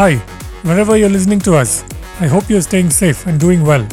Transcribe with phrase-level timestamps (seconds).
[0.00, 0.16] Hi,
[0.62, 1.84] wherever you're listening to us,
[2.20, 3.86] I hope you're staying safe and doing well.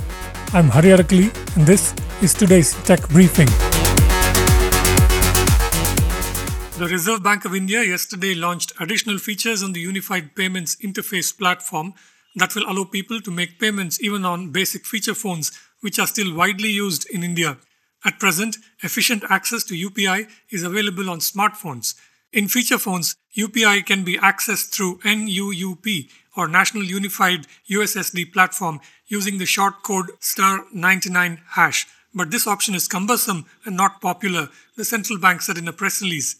[0.54, 1.27] I'm Hari Arakali,
[1.57, 3.47] and this is today's Tech Briefing.
[6.79, 11.93] The Reserve Bank of India yesterday launched additional features on the Unified Payments Interface platform
[12.37, 15.51] that will allow people to make payments even on basic feature phones,
[15.82, 17.57] which are still widely used in India.
[18.05, 21.96] At present, efficient access to UPI is available on smartphones.
[22.34, 29.38] In feature phones, UPI can be accessed through NUUP or National Unified USSD platform using
[29.38, 31.87] the short code star 99 hash.
[32.14, 36.02] But this option is cumbersome and not popular, the central bank said in a press
[36.02, 36.36] release.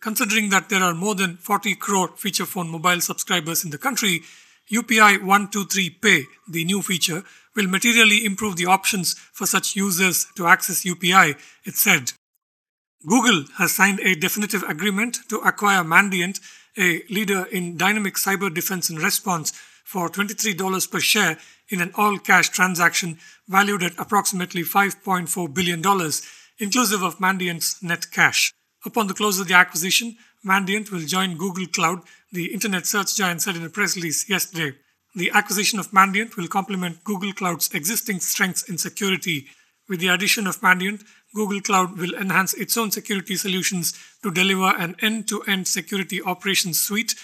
[0.00, 4.22] Considering that there are more than 40 crore feature phone mobile subscribers in the country,
[4.70, 7.24] UPI 123 Pay, the new feature,
[7.56, 12.12] will materially improve the options for such users to access UPI, it said.
[13.06, 16.40] Google has signed a definitive agreement to acquire Mandiant,
[16.78, 19.52] a leader in dynamic cyber defense and response,
[19.84, 21.36] for $23 per share
[21.68, 23.18] in an all cash transaction
[23.48, 25.82] valued at approximately $5.4 billion,
[26.58, 28.52] inclusive of Mandiant's net cash.
[28.84, 33.42] Upon the close of the acquisition, Mandiant will join Google Cloud, the internet search giant
[33.42, 34.76] said in a press release yesterday.
[35.14, 39.48] The acquisition of Mandiant will complement Google Cloud's existing strengths in security.
[39.88, 44.76] With the addition of Mandiant, Google Cloud will enhance its own security solutions to deliver
[44.76, 47.14] an end to end security operations suite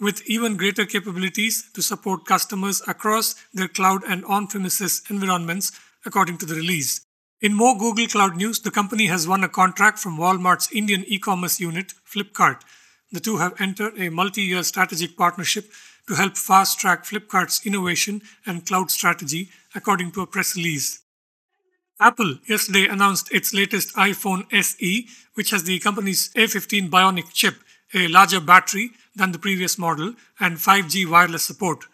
[0.00, 5.70] with even greater capabilities to support customers across their cloud and on premises environments,
[6.04, 7.06] according to the release.
[7.40, 11.18] In more Google Cloud news, the company has won a contract from Walmart's Indian e
[11.18, 12.62] commerce unit, Flipkart.
[13.12, 15.70] The two have entered a multi year strategic partnership
[16.08, 21.02] to help fast track Flipkart's innovation and cloud strategy, according to a press release.
[22.02, 27.54] Apple yesterday announced its latest iPhone SE, which has the company's A15 Bionic chip,
[27.94, 31.84] a larger battery than the previous model, and 5G wireless support.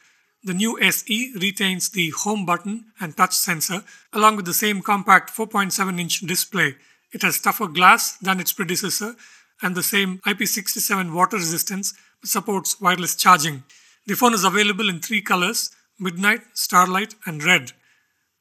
[0.43, 3.83] The new SE retains the home button and touch sensor,
[4.15, 6.77] along with the same compact 4.7 inch display.
[7.13, 9.15] It has tougher glass than its predecessor
[9.61, 11.93] and the same IP67 water resistance,
[12.25, 13.63] supports wireless charging.
[14.07, 15.71] The phone is available in three colors
[16.01, 17.73] Midnight, Starlight, and Red.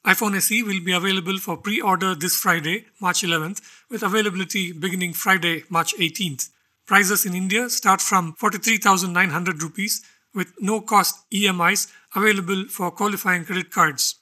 [0.06, 3.60] iPhone SE will be available for pre order this Friday, March 11th,
[3.90, 6.48] with availability beginning Friday, March 18th.
[6.86, 10.02] Prices in India start from 43,900 rupees
[10.34, 14.14] with no cost EMIs available for qualifying credit cards.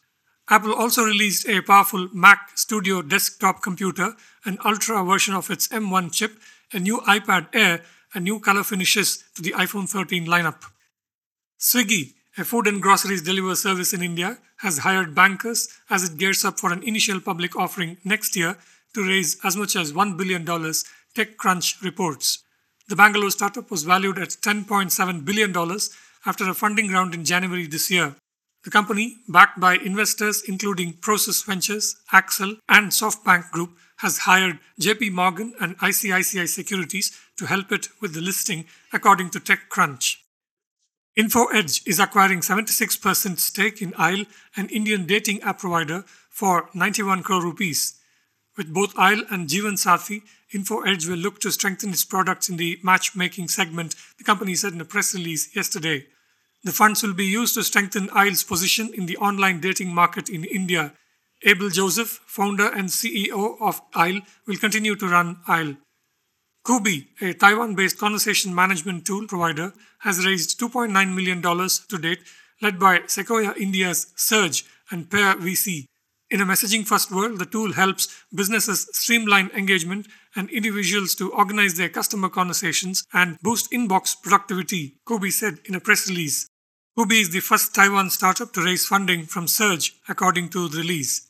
[0.48, 6.12] Apple also released a powerful Mac Studio desktop computer, an ultra version of its M1
[6.12, 6.32] chip,
[6.72, 7.82] a new iPad Air,
[8.14, 10.62] and new color finishes to the iPhone 13 lineup.
[11.58, 16.44] Swiggy, a food and groceries delivery service in India, has hired bankers as it gears
[16.44, 18.56] up for an initial public offering next year
[18.94, 22.42] to raise as much as $1 billion, TechCrunch reports.
[22.88, 25.54] The Bangalore startup was valued at $10.7 billion
[26.24, 28.14] after a funding round in January this year.
[28.64, 35.12] The company, backed by investors including Prosus Ventures, Accel, and SoftBank Group, has hired JP
[35.12, 40.16] Morgan and ICICI Securities to help it with the listing, according to TechCrunch.
[41.18, 47.42] InfoEdge is acquiring 76% stake in Aisle, an Indian dating app provider, for 91 crore
[47.42, 47.94] rupees.
[48.58, 50.20] With both Aisle and Jeevan Sathi,
[50.54, 54.80] InfoEdge will look to strengthen its products in the matchmaking segment, the company said in
[54.82, 56.04] a press release yesterday.
[56.64, 60.44] The funds will be used to strengthen Aisle's position in the online dating market in
[60.44, 60.92] India.
[61.44, 65.76] Able Joseph, founder and CEO of Aisle, will continue to run Aisle.
[66.66, 72.18] Kubi, a Taiwan based conversation management tool provider, has raised $2.9 million to date,
[72.60, 75.84] led by Sequoia India's Surge and Pear VC.
[76.28, 81.76] In a messaging first world, the tool helps businesses streamline engagement and individuals to organize
[81.76, 86.48] their customer conversations and boost inbox productivity, Kubi said in a press release.
[86.98, 91.25] Kubi is the first Taiwan startup to raise funding from Surge, according to the release.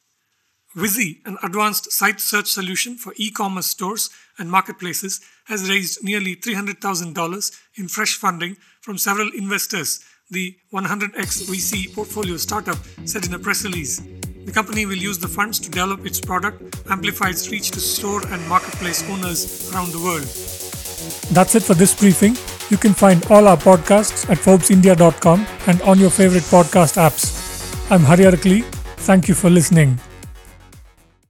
[0.76, 6.36] Visi, an advanced site search solution for e commerce stores and marketplaces, has raised nearly
[6.36, 12.76] $300,000 in fresh funding from several investors, the 100x VC portfolio startup
[13.06, 14.02] said in a press release.
[14.44, 18.20] The company will use the funds to develop its product, amplify its reach to store
[18.28, 20.28] and marketplace owners around the world.
[21.32, 22.36] That's it for this briefing.
[22.68, 27.32] You can find all our podcasts at ForbesIndia.com and on your favorite podcast apps.
[27.90, 28.60] I'm Hari.
[29.08, 29.98] Thank you for listening.